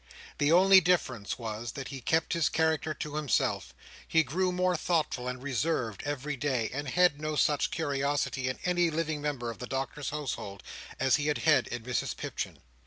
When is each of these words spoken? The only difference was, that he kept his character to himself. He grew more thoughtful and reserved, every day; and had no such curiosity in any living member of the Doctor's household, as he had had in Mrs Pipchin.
The 0.39 0.51
only 0.51 0.81
difference 0.81 1.37
was, 1.37 1.73
that 1.73 1.89
he 1.89 2.01
kept 2.01 2.33
his 2.33 2.49
character 2.49 2.91
to 2.95 3.13
himself. 3.17 3.71
He 4.07 4.23
grew 4.23 4.51
more 4.51 4.75
thoughtful 4.75 5.27
and 5.27 5.43
reserved, 5.43 6.01
every 6.05 6.35
day; 6.35 6.71
and 6.73 6.87
had 6.87 7.21
no 7.21 7.35
such 7.35 7.69
curiosity 7.69 8.49
in 8.49 8.57
any 8.65 8.89
living 8.89 9.21
member 9.21 9.51
of 9.51 9.59
the 9.59 9.67
Doctor's 9.67 10.09
household, 10.09 10.63
as 10.99 11.17
he 11.17 11.27
had 11.27 11.37
had 11.37 11.67
in 11.67 11.83
Mrs 11.83 12.17
Pipchin. 12.17 12.57